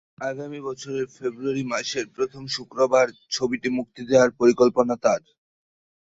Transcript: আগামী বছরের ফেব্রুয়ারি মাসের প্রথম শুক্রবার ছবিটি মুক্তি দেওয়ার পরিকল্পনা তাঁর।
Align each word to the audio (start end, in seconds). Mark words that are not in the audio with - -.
আগামী 0.23 0.59
বছরের 0.67 1.05
ফেব্রুয়ারি 1.15 1.63
মাসের 1.63 2.05
প্রথম 2.15 2.43
শুক্রবার 2.47 3.05
ছবিটি 3.31 3.69
মুক্তি 3.69 4.01
দেওয়ার 4.09 4.31
পরিকল্পনা 4.39 4.93
তাঁর। 5.03 5.21